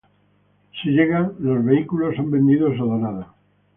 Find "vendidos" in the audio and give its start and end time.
2.31-2.73